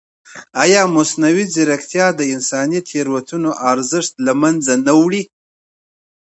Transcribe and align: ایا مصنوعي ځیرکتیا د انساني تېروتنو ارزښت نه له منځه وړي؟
ایا 0.63 0.81
مصنوعي 0.95 1.45
ځیرکتیا 1.53 2.07
د 2.15 2.21
انساني 2.33 2.79
تېروتنو 2.89 3.51
ارزښت 3.71 4.13
نه 4.17 4.21
له 4.25 4.33
منځه 4.41 4.93
وړي؟ 5.01 5.23